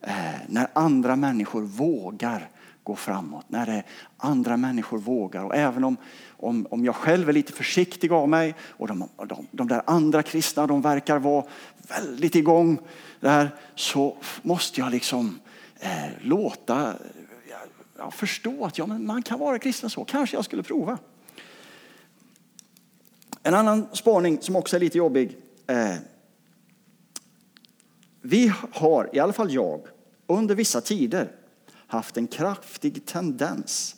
[0.00, 2.50] eh, när andra människor vågar
[2.86, 3.82] gå framåt, när det
[4.16, 5.44] andra människor vågar.
[5.44, 5.96] Och även om,
[6.30, 10.22] om, om jag själv är lite försiktig av mig och de, de, de där andra
[10.22, 11.44] kristna de verkar vara
[11.88, 12.78] väldigt igång
[13.20, 15.38] där så måste jag liksom
[15.80, 16.94] eh, låta
[17.98, 20.04] ja, förstå att ja, men man kan vara kristen så.
[20.04, 20.98] Kanske jag skulle prova.
[23.42, 25.36] En annan spaning som också är lite jobbig.
[25.66, 25.94] Eh,
[28.20, 29.80] vi har, i alla fall jag,
[30.26, 31.32] under vissa tider
[31.86, 33.96] haft en kraftig tendens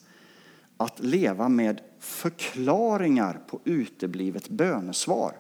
[0.77, 5.37] att leva med förklaringar på uteblivet bönesvar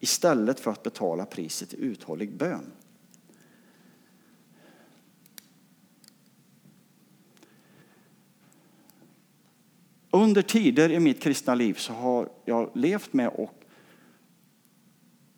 [0.00, 2.72] istället för att betala priset i uthållig bön.
[10.10, 13.64] Under tider i mitt kristna liv så har jag levt med och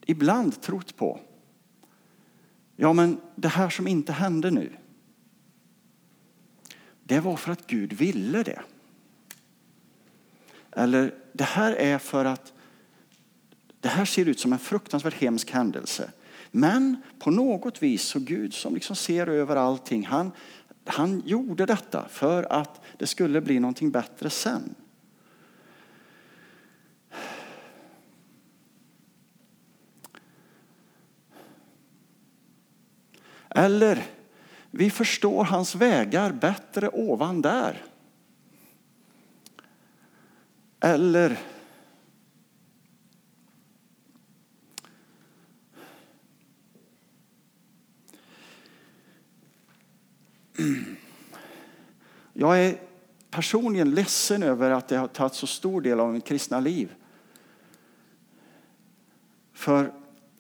[0.06, 1.20] ibland trott på
[2.82, 4.72] Ja, men det här som inte hände nu,
[7.02, 8.60] det var för att Gud ville det.
[10.72, 12.52] Eller det här är för att
[13.80, 16.10] det här ser ut som en fruktansvärt hemsk händelse.
[16.50, 20.32] Men på något vis så Gud som liksom ser över allting, han,
[20.84, 24.74] han gjorde detta för att det skulle bli någonting bättre sen.
[33.54, 34.04] Eller
[34.70, 37.84] vi förstår hans vägar bättre ovan där.
[40.80, 41.38] Eller
[52.32, 52.78] Jag är
[53.30, 56.94] personligen ledsen över att det har tagit så stor del av mitt kristna liv.
[59.52, 59.92] För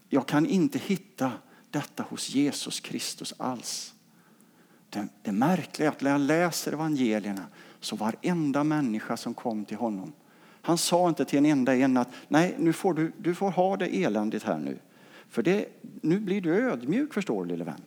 [0.08, 1.32] jag kan inte hitta
[1.72, 3.94] detta hos Jesus Kristus alls.
[4.90, 7.46] Det, det märkliga är att när jag läser evangelierna
[7.80, 10.12] så varenda människa som kom till honom,
[10.62, 13.76] han sa inte till en enda en att nej, nu får du, du får ha
[13.76, 14.78] det eländigt här nu.
[15.28, 15.68] För det,
[16.00, 17.82] nu blir du ödmjuk förstår du lille vän.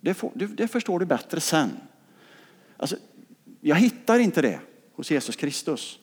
[0.00, 1.70] Det, får, det förstår du bättre sen.
[2.76, 2.96] Alltså,
[3.60, 4.60] jag hittar inte det
[4.92, 5.98] hos Jesus Kristus.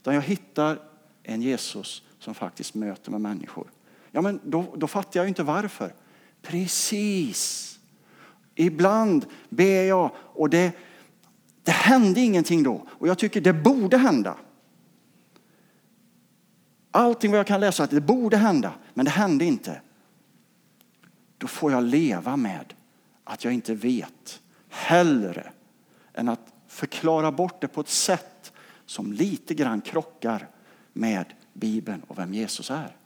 [0.00, 0.78] Utan jag hittar
[1.22, 3.70] en Jesus som faktiskt möter med människor.
[4.12, 5.94] Ja, men då, då fattar jag inte varför.
[6.42, 7.68] Precis.
[8.54, 10.72] Ibland ber jag och det,
[11.62, 12.86] det hände ingenting då.
[12.88, 14.36] Och jag tycker det borde hända.
[16.90, 19.80] Allting vad jag kan läsa att det borde hända, men det hände inte.
[21.38, 22.74] Då får jag leva med
[23.24, 25.52] att jag inte vet hellre
[26.14, 28.52] än att förklara bort det på ett sätt
[28.86, 30.48] som lite grann krockar
[30.92, 32.96] med Bibeln och vem Jesus är.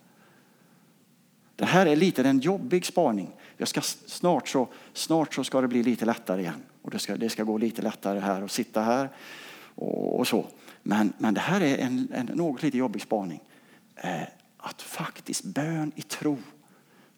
[1.57, 3.35] Det här är lite en jobbig spaning.
[3.57, 6.63] Jag ska, snart, så, snart så ska det bli lite lättare igen.
[6.81, 9.09] Och det ska, det ska gå lite lättare här och sitta här
[9.75, 10.45] och, och så.
[10.83, 13.41] Men, men det här är en, en något lite jobbig spaning.
[13.95, 14.21] Eh,
[14.57, 16.37] att faktiskt bön i tro,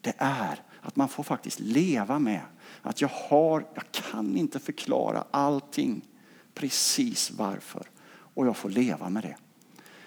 [0.00, 2.40] det är att man får faktiskt leva med
[2.82, 6.02] att jag har, jag kan inte förklara allting
[6.54, 7.86] precis varför.
[8.10, 9.36] Och jag får leva med det.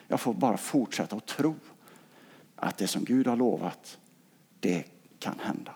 [0.07, 1.55] Jag får bara fortsätta att tro
[2.55, 3.97] att det som Gud har lovat
[4.63, 4.83] det
[5.19, 5.71] kan hända.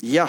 [0.00, 0.28] Ja,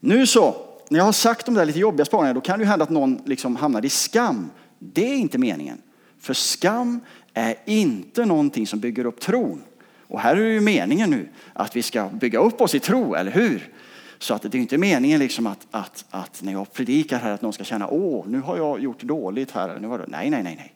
[0.00, 0.56] nu så.
[0.88, 3.22] När jag har sagt de där lite jobbiga spaningarna då kan det hända att någon
[3.24, 4.50] liksom hamnar i skam.
[4.78, 5.82] Det är inte meningen.
[6.18, 7.00] För skam
[7.34, 9.62] är inte någonting som bygger upp tron.
[10.06, 13.14] Och här är det ju meningen nu att vi ska bygga upp oss i tro,
[13.14, 13.72] eller hur?
[14.18, 17.42] Så att det är inte meningen liksom att, att, att när jag predikar här att
[17.42, 19.78] någon ska känna åh, nu har jag gjort dåligt här.
[19.80, 20.06] Nu var det.
[20.08, 20.74] Nej, nej, nej, nej.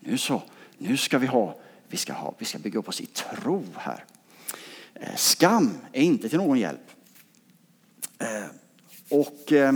[0.00, 0.42] Nu så
[0.82, 1.56] nu ska vi ha,
[1.88, 4.04] vi ska ha, vi ska bygga upp oss i tro här.
[4.94, 6.90] Eh, skam är inte till någon hjälp.
[8.18, 8.44] Eh,
[9.08, 9.72] och eh,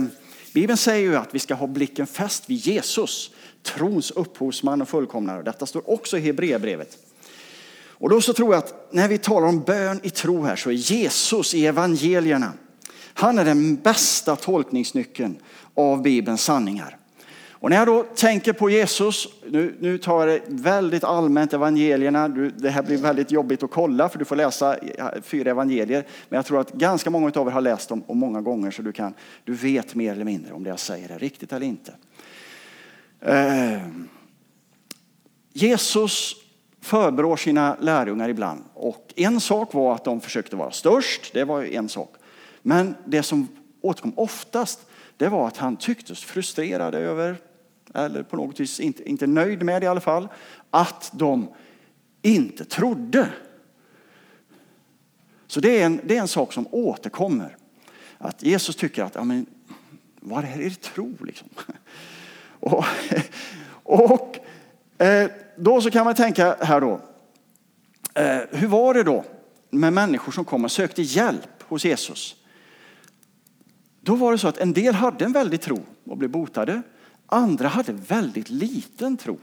[0.53, 3.31] Bibeln säger ju att vi ska ha blicken fäst vid Jesus,
[3.63, 5.43] trons upphovsman och fullkomnare.
[5.43, 6.97] Detta står också i Hebreerbrevet.
[7.99, 10.69] Och då så tror jag att när vi talar om bön i tro här så
[10.69, 12.53] är Jesus i evangelierna,
[13.13, 15.37] han är den bästa tolkningsnyckeln
[15.73, 16.97] av Bibelns sanningar.
[17.59, 22.27] Och när jag då tänker på Jesus, nu, nu tar jag det väldigt allmänt evangelierna,
[22.27, 24.77] du, det här blir väldigt jobbigt att kolla för du får läsa
[25.21, 26.05] fyra evangelier.
[26.29, 28.81] Men jag tror att ganska många av er har läst dem och många gånger så
[28.81, 31.93] du, kan, du vet mer eller mindre om det jag säger är riktigt eller inte.
[33.21, 33.81] Eh,
[35.53, 36.35] Jesus
[36.81, 41.63] förberår sina lärjungar ibland och en sak var att de försökte vara störst, det var
[41.63, 42.15] en sak.
[42.61, 43.47] Men det som
[43.81, 44.79] återkom oftast
[45.17, 47.35] det var att han tycktes frustrerad över
[47.93, 50.27] eller på något vis inte, inte nöjd med i alla fall,
[50.69, 51.47] att de
[52.21, 53.29] inte trodde.
[55.47, 57.57] Så det är en, det är en sak som återkommer.
[58.17, 59.45] Att Jesus tycker att, ja, men,
[60.19, 61.47] vad är er tro liksom?
[62.59, 62.85] Och,
[63.83, 64.37] och
[65.01, 67.01] eh, då så kan man tänka här då,
[68.13, 69.25] eh, hur var det då
[69.69, 72.35] med människor som kom och sökte hjälp hos Jesus?
[74.01, 76.81] Då var det så att en del hade en väldig tro och blev botade.
[77.27, 79.37] Andra hade väldigt liten tro,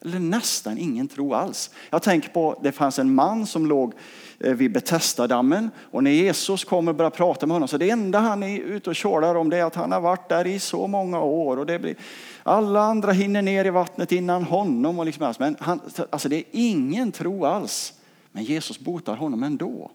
[0.00, 1.70] eller nästan ingen tro alls.
[1.90, 3.92] Jag tänker på, det fanns en man som låg
[4.38, 8.18] eh, vid Betestadammen och när Jesus kommer och börjar prata med honom så det enda
[8.18, 10.86] han är ute och tjålar om det är att han har varit där i så
[10.86, 11.96] många år och det blir,
[12.42, 14.98] alla andra hinner ner i vattnet innan honom.
[14.98, 17.92] Och liksom, men han, alltså det är ingen tro alls.
[18.32, 19.90] Men Jesus botar honom ändå.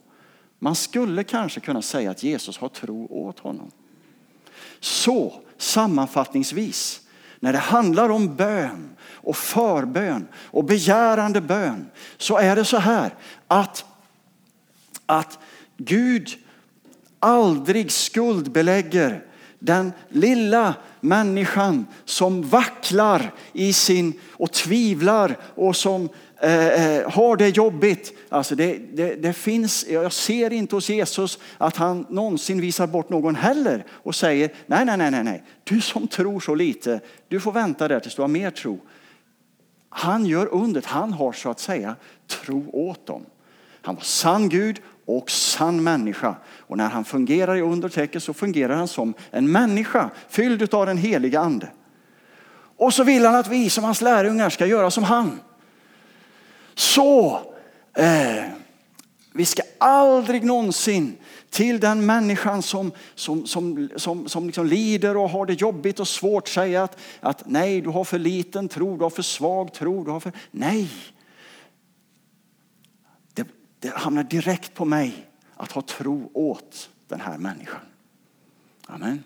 [0.59, 3.71] Man skulle kanske kunna säga att Jesus har tro åt honom.
[4.79, 7.01] Så sammanfattningsvis,
[7.45, 13.13] när det handlar om bön och förbön och begärande bön så är det så här
[13.47, 13.85] att,
[15.05, 15.39] att
[15.77, 16.29] Gud
[17.19, 19.23] aldrig skuldbelägger
[19.59, 27.49] den lilla människan som vacklar i sin och tvivlar och som Eh, eh, har det
[27.49, 28.13] jobbigt.
[28.29, 33.09] Alltså det, det, det, finns, jag ser inte hos Jesus att han någonsin visar bort
[33.09, 35.43] någon heller och säger nej, nej, nej, nej, nej.
[35.63, 38.79] du som tror så lite, du får vänta där tills du har mer tro.
[39.89, 41.95] Han gör undret, han har så att säga
[42.27, 43.25] tro åt dem.
[43.81, 46.35] Han var sann Gud och sann människa.
[46.59, 50.97] Och när han fungerar i undertecken så fungerar han som en människa fylld av den
[50.97, 51.67] heliga ande.
[52.77, 55.39] Och så vill han att vi som hans lärjungar ska göra som han.
[56.75, 57.39] Så
[57.93, 58.43] eh,
[59.33, 61.17] vi ska aldrig någonsin
[61.49, 66.07] till den människan som, som, som, som, som liksom lider och har det jobbigt och
[66.07, 70.03] svårt säga att, att nej, du har för liten tro, du har för svag tro.
[70.03, 70.31] Du har för...
[70.51, 70.89] Nej,
[73.33, 73.47] det,
[73.79, 77.81] det hamnar direkt på mig att ha tro åt den här människan.
[78.87, 79.23] Amen.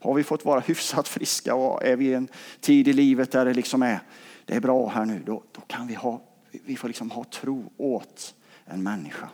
[0.00, 2.28] Har vi fått vara hyfsat friska och är vi i en
[2.60, 4.00] tid i livet där det liksom är,
[4.44, 6.20] det är bra här nu, då, då kan vi ha,
[6.64, 8.34] vi får liksom ha tro åt
[8.64, 9.28] en människa.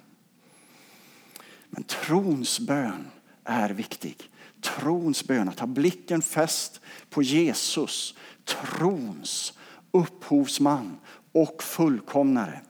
[1.70, 3.10] Men trons bön
[3.44, 4.30] är viktig.
[4.60, 9.58] Trons bön, att ha blicken fäst på Jesus, trons
[9.90, 10.98] upphovsman
[11.32, 12.60] och fullkomnare.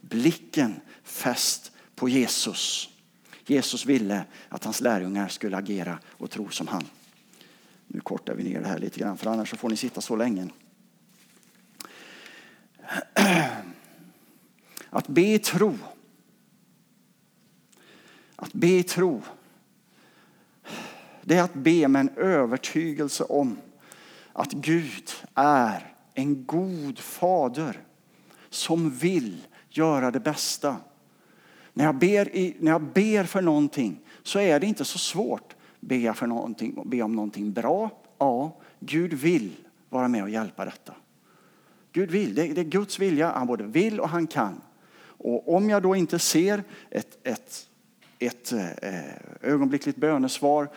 [0.00, 2.88] Blicken fäst på Jesus.
[3.46, 6.84] Jesus ville att hans lärjungar skulle agera och tro som han.
[7.86, 10.48] Nu kortar vi ner det här lite grann för annars får ni sitta så länge.
[14.94, 15.78] Att be i tro.
[18.36, 19.22] Att be i tro.
[21.22, 23.56] Det är att be med en övertygelse om
[24.32, 27.80] att Gud är en god fader
[28.50, 30.76] som vill göra det bästa.
[31.72, 35.56] När jag ber, i, när jag ber för någonting så är det inte så svårt.
[35.80, 37.90] Be, jag för någonting, be om någonting bra?
[38.18, 39.52] Ja, Gud vill
[39.88, 40.94] vara med och hjälpa detta.
[41.92, 43.32] Gud vill, det, det är Guds vilja.
[43.32, 44.60] Han både vill och han kan.
[45.24, 47.68] Och om jag då inte ser ett, ett,
[48.18, 49.00] ett eh,
[49.40, 50.68] ögonblickligt bönesvar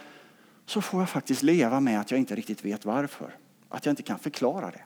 [0.65, 3.35] så får jag faktiskt leva med att jag inte riktigt vet varför.
[3.69, 4.83] Att jag inte kan förklara det.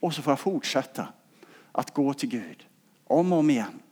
[0.00, 1.08] Och så får jag fortsätta
[1.72, 2.66] att gå till Gud
[3.04, 3.82] om och om igen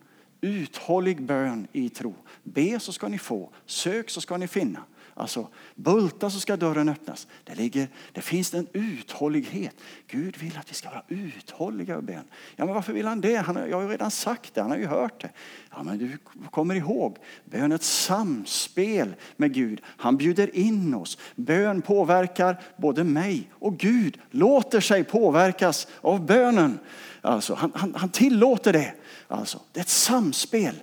[0.41, 2.15] Uthållig bön i tro.
[2.43, 4.83] Be så ska ni få, sök så ska ni finna.
[5.19, 7.27] Alltså, bulta så ska dörren öppnas.
[7.43, 9.75] Det, ligger, det finns en uthållighet.
[10.07, 12.23] Gud vill att vi ska vara uthålliga i bön.
[12.55, 13.35] Ja, men varför vill han det?
[13.35, 15.29] Han, jag har ju redan sagt det, han har ju hört det.
[15.71, 16.17] Ja, men du
[16.51, 19.81] kommer ihåg, bön är ett samspel med Gud.
[19.85, 21.17] Han bjuder in oss.
[21.35, 26.79] Bön påverkar både mig och Gud låter sig påverkas av bönen.
[27.21, 28.93] Alltså, han, han, han tillåter det.
[29.27, 30.75] Alltså, det är ett samspel.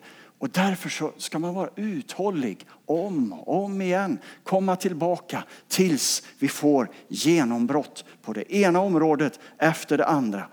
[0.44, 4.18] Och därför så ska man vara uthållig om och om igen.
[4.42, 10.46] Komma tillbaka tills vi får genombrott på det ena området efter det andra.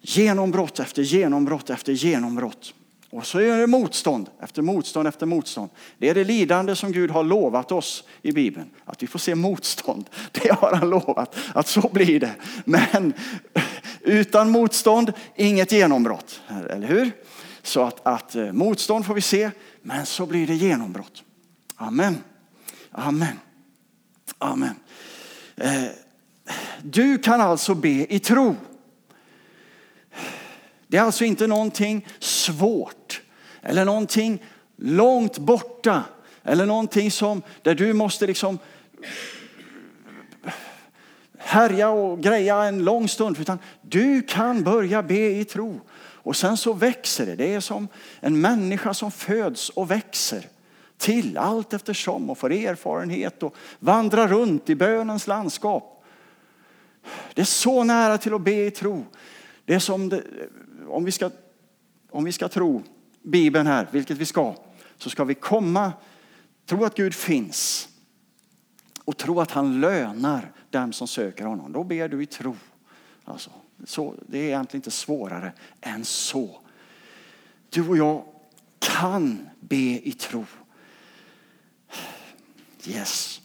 [0.00, 2.74] Genombrott efter genombrott efter genombrott.
[3.10, 5.70] Och så är det motstånd efter motstånd efter motstånd.
[5.98, 8.70] Det är det lidande som Gud har lovat oss i Bibeln.
[8.84, 10.10] Att vi får se motstånd.
[10.32, 12.34] Det har han lovat att så blir det.
[12.64, 13.12] Men
[14.00, 16.40] utan motstånd, inget genombrott.
[16.70, 17.10] Eller hur?
[17.62, 19.50] Så att, att eh, motstånd får vi se,
[19.82, 21.24] men så blir det genombrott.
[21.76, 22.18] Amen.
[22.90, 23.40] Amen.
[24.38, 24.74] Amen.
[25.56, 25.84] Eh,
[26.82, 28.56] du kan alltså be i tro.
[30.86, 33.22] Det är alltså inte någonting svårt
[33.62, 34.42] eller någonting
[34.76, 36.04] långt borta
[36.42, 38.58] eller någonting som där du måste liksom
[41.38, 43.38] härja och greja en lång stund.
[43.40, 45.80] Utan du kan börja be i tro.
[46.30, 47.36] Och sen så växer det.
[47.36, 47.88] Det är som
[48.20, 50.48] en människa som föds och växer
[50.96, 56.04] till allt eftersom och får erfarenhet och vandrar runt i bönens landskap.
[57.34, 59.04] Det är så nära till att be i tro.
[59.64, 60.22] Det är som det,
[60.88, 61.30] om, vi ska,
[62.10, 62.82] om vi ska tro
[63.22, 64.54] Bibeln här, vilket vi ska,
[64.98, 65.92] så ska vi komma,
[66.66, 67.88] tro att Gud finns
[69.04, 71.72] och tro att han lönar dem som söker honom.
[71.72, 72.56] Då ber du i tro.
[73.24, 73.50] Alltså,
[73.84, 76.60] så, det är egentligen inte svårare än så.
[77.70, 78.24] Du och jag
[78.78, 80.44] kan be i tro.
[82.86, 83.40] Yes.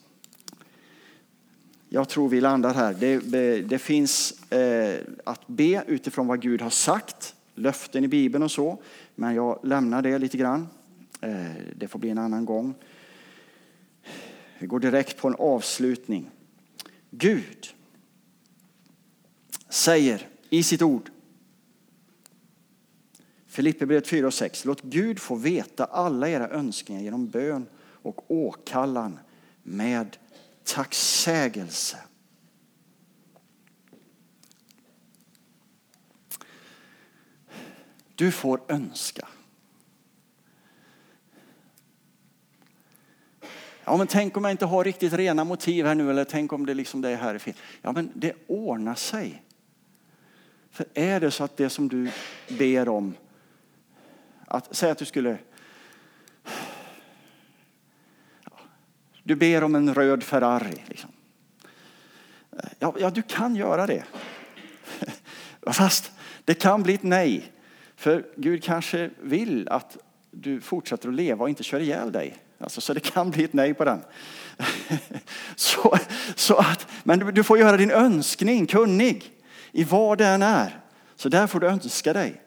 [1.89, 2.93] Jag tror vi landar här.
[2.93, 8.51] Det, det finns eh, att be utifrån vad Gud har sagt, löften i Bibeln och
[8.51, 8.81] så.
[9.15, 10.67] Men jag lämnar det lite grann.
[11.21, 12.73] Eh, det får bli en annan gång.
[14.59, 16.29] Vi går direkt på en avslutning.
[17.09, 17.74] Gud
[19.75, 21.09] säger i sitt ord
[23.47, 24.65] Filipperbrevet 4 och 6.
[24.65, 29.19] Låt Gud få veta alla era önskningar genom bön och åkallan
[29.63, 30.17] med
[30.63, 31.97] tacksägelse.
[38.15, 39.27] Du får önska.
[43.83, 46.65] Ja, men tänk om jag inte har riktigt rena motiv här nu eller tänk om
[46.65, 47.53] det liksom det här är fel.
[47.81, 49.44] Ja, men det ordnar sig.
[50.75, 52.11] För är det så att det som du
[52.57, 53.15] ber om,
[54.47, 55.37] att säga att du skulle
[59.23, 60.83] Du ber om en röd Ferrari.
[60.87, 61.09] Liksom.
[62.79, 64.03] Ja, ja, du kan göra det.
[65.71, 66.11] Fast
[66.45, 67.51] det kan bli ett nej.
[67.95, 69.97] För Gud kanske vill att
[70.31, 72.37] du fortsätter att leva och inte kör ihjäl dig.
[72.57, 74.01] Alltså, så det kan bli ett nej på den.
[75.55, 75.97] så,
[76.35, 79.34] så att, men du, du får göra din önskning kunnig
[79.75, 80.79] i vad den är.
[81.15, 82.41] Så där får du önska dig.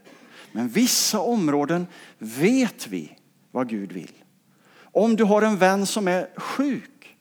[0.53, 1.87] Men vissa områden
[2.19, 3.17] vet vi
[3.51, 4.13] vad Gud vill.
[4.81, 7.17] Om du har en vän som är sjuk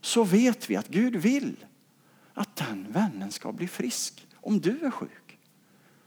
[0.00, 1.56] så vet vi att Gud vill
[2.34, 4.26] att den vännen ska bli frisk.
[4.34, 5.38] Om du är sjuk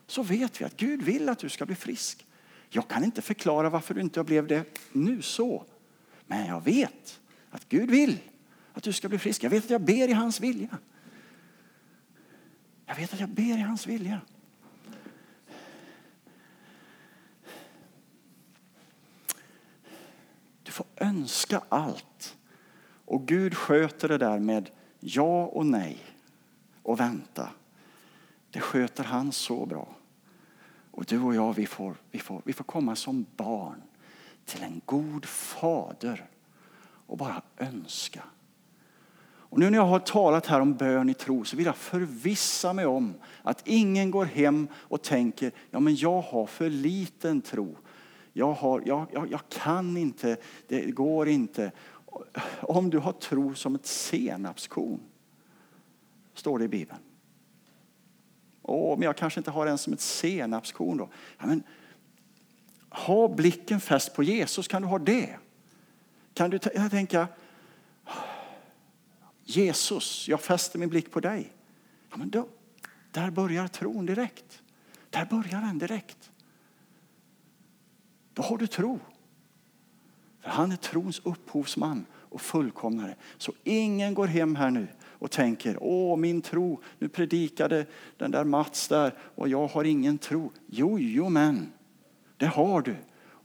[0.08, 2.26] så vet vi att Gud vill att du ska bli frisk.
[2.70, 5.66] Jag kan inte förklara varför du inte blev det nu så.
[6.28, 7.20] Men jag vet
[7.50, 8.18] att Gud vill
[8.74, 9.44] att du ska bli frisk.
[9.44, 10.78] Jag vet att jag ber i hans vilja.
[12.94, 14.22] Jag vet att jag ber i hans vilja.
[20.64, 22.38] Du får önska allt.
[23.06, 24.70] Och Gud sköter det där med
[25.00, 25.98] ja och nej
[26.84, 27.50] och vänta.
[28.50, 29.96] Det sköter han så bra.
[30.92, 33.82] Och du och jag, vi får, vi får, vi får komma som barn
[34.46, 36.30] till en god fader
[37.08, 38.24] och bara önska.
[39.54, 42.74] Och nu när jag har talat här om bön i tro så vill jag förvissa
[42.74, 47.78] mig om att ingen går hem och tänker ja men jag har för liten tro.
[48.34, 50.38] Jag, har, jag, jag, jag kan inte,
[50.68, 51.72] det går inte.
[52.62, 55.00] Om du har tro som ett senapskorn,
[56.34, 57.00] står det i Bibeln.
[58.62, 61.10] Åh, men jag kanske inte har en som ett senapskorn då.
[61.40, 61.64] Ja, men,
[62.90, 65.38] ha blicken fäst på Jesus, kan du ha det?
[66.34, 67.28] Kan du tänka,
[69.44, 71.54] Jesus, jag fäster min blick på dig.
[72.10, 72.48] Ja, men då,
[73.12, 74.62] där börjar tron direkt.
[75.10, 76.32] Där börjar den direkt.
[78.34, 79.00] Då har du tro.
[80.42, 83.16] För han är trons upphovsman och fullkomnare.
[83.38, 87.86] Så ingen går hem här nu och tänker, åh min tro, nu predikade
[88.18, 90.52] den där Mats där och jag har ingen tro.
[90.68, 91.72] Jo, jo men,
[92.38, 92.96] det har du.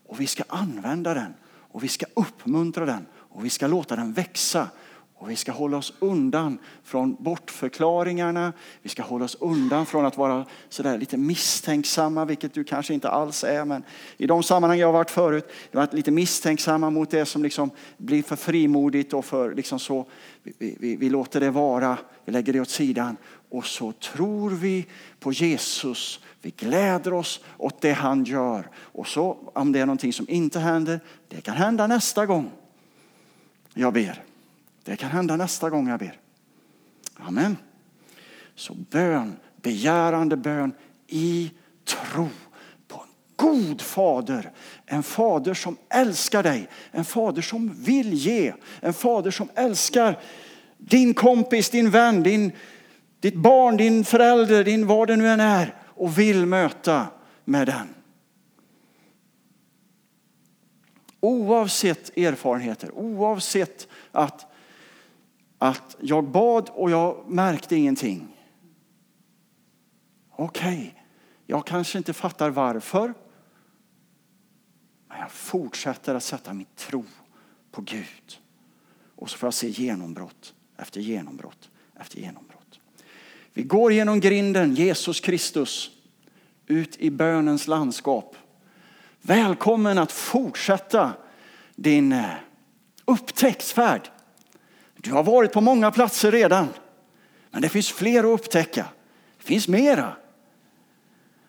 [0.07, 4.13] Och vi ska använda den och vi ska uppmuntra den och vi ska låta den
[4.13, 4.71] växa
[5.19, 8.53] och vi ska hålla oss undan från bortförklaringarna.
[8.83, 13.09] Vi ska hålla oss undan från att vara sådär lite misstänksamma, vilket du kanske inte
[13.09, 13.65] alls är.
[13.65, 13.85] Men
[14.17, 17.43] i de sammanhang jag har varit förut, du har varit lite misstänksamma mot det som
[17.43, 20.07] liksom blir för frimodigt och för liksom så.
[20.43, 23.17] Vi, vi, vi låter det vara, vi lägger det åt sidan
[23.51, 24.87] och så tror vi
[25.21, 26.21] på Jesus.
[26.43, 28.71] Vi gläder oss åt det han gör.
[28.77, 32.51] Och så om det är någonting som inte händer, det kan hända nästa gång
[33.75, 34.28] jag ber.
[34.89, 36.21] Det kan hända nästa gång jag ber.
[37.17, 37.57] Amen.
[38.55, 40.73] Så bön, begärande bön
[41.07, 41.51] i
[41.85, 42.29] tro
[42.89, 44.53] på en god fader.
[44.87, 50.19] En fader som älskar dig, en fader som vill ge, en fader som älskar
[50.79, 52.53] din kompis, din vän, din,
[53.21, 57.07] ditt barn, din förälder, din vad det nu än är och vill möta
[57.45, 57.95] med den.
[61.21, 64.48] Oavsett erfarenheter, oavsett att
[65.59, 68.37] att jag bad och jag märkte ingenting.
[70.31, 70.91] Okej, okay.
[71.47, 73.15] Jag kanske inte fattar varför.
[75.09, 77.05] Men jag fortsätter att sätta min tro
[77.71, 78.39] på Gud.
[79.17, 82.81] Och så får jag se genombrott efter genombrott efter genombrott.
[83.53, 85.91] Vi går genom grinden Jesus Kristus
[86.67, 88.37] ut i bönens landskap.
[89.23, 91.13] Välkommen att fortsätta
[91.75, 92.31] din eh,
[93.05, 94.11] upptäcktsfärd.
[95.03, 96.69] Du har varit på många platser redan,
[97.51, 98.87] men det finns fler att upptäcka.
[99.39, 100.17] Det finns mera.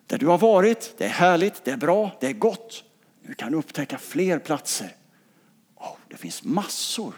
[0.07, 2.83] Där du har varit, det är härligt, det är bra, det är gott.
[3.21, 4.95] Nu kan du upptäcka fler platser.
[5.75, 7.13] Oh, det finns massor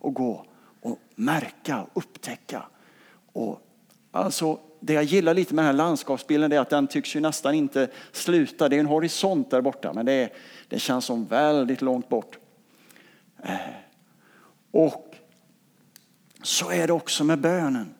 [0.00, 0.46] att gå
[0.80, 2.62] och märka och upptäcka.
[3.32, 3.60] Och
[4.10, 7.54] alltså, det jag gillar lite med den här landskapsbilden är att den tycks ju nästan
[7.54, 8.68] inte sluta.
[8.68, 10.32] Det är en horisont där borta, men det, är,
[10.68, 12.38] det känns som väldigt långt bort.
[13.42, 13.56] Eh,
[14.70, 15.11] och
[16.42, 17.94] så är det också med bönen.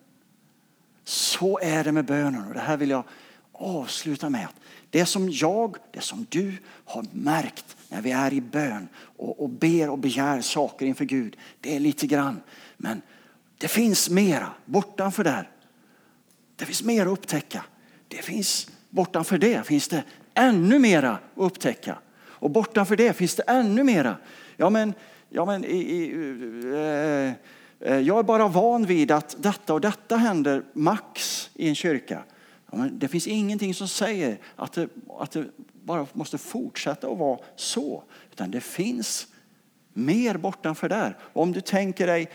[1.03, 2.47] Så är det med bönen.
[2.47, 3.03] Och det här vill jag
[3.51, 4.47] avsluta med.
[4.89, 9.49] Det som jag, det som du har märkt när vi är i bön och, och
[9.49, 12.41] ber och begär saker inför Gud, det är lite grann.
[12.77, 13.01] Men
[13.57, 15.49] det finns mera bortanför där.
[16.55, 17.65] Det finns mer att upptäcka.
[18.07, 21.97] Det finns, bortanför det finns det ännu mera att upptäcka.
[22.15, 24.17] Och bortanför det finns det ännu mera.
[24.57, 24.93] Ja, men,
[25.29, 26.11] ja, men i, i,
[27.27, 27.33] eh,
[27.85, 32.23] Eh, jag är bara van vid att detta och detta händer max i en kyrka.
[32.71, 37.17] Ja, men det finns ingenting som säger att det, att det bara måste fortsätta att
[37.17, 38.03] vara så.
[38.31, 39.27] Utan det finns
[39.93, 41.17] mer bortanför där.
[41.33, 42.29] Om du tänker dig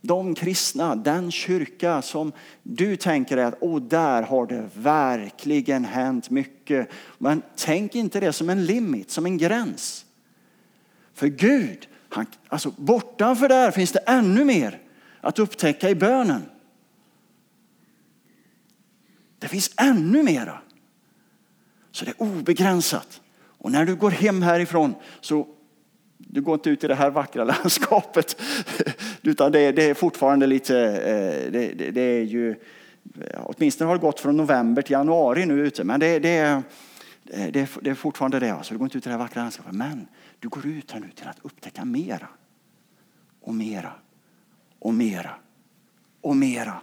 [0.00, 6.30] de kristna, den kyrka som du tänker dig att oh, där har det verkligen hänt
[6.30, 6.88] mycket.
[7.18, 10.06] Men tänk inte det som en limit, som en gräns.
[11.14, 14.78] För Gud, han, alltså bortanför där finns det ännu mer
[15.20, 16.42] att upptäcka i bönen.
[19.38, 20.58] Det finns ännu mera.
[21.90, 23.20] Så det är obegränsat.
[23.34, 25.46] Och när du går hem härifrån så
[26.18, 28.40] du går inte ut i det här vackra landskapet.
[29.22, 32.56] Utan det, det är fortfarande lite, eh, det, det, det, är ju,
[33.36, 35.84] åtminstone har det gått från november till januari nu ute.
[35.84, 36.62] Men det, det,
[37.24, 38.58] det, det är fortfarande det.
[38.62, 39.74] Så du går inte ut i det här vackra landskapet.
[39.74, 40.06] Men
[40.42, 42.28] du går ut här nu till att upptäcka mera.
[43.40, 43.92] Och mera.
[44.78, 45.34] Och mera.
[46.20, 46.80] Och mera.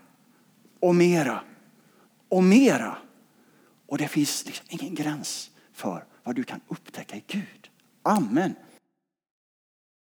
[0.80, 1.43] Och mera.
[2.30, 2.97] Och mera.
[3.86, 7.70] Och det finns liksom ingen gräns för vad du kan upptäcka i Gud.
[8.03, 8.55] Amen.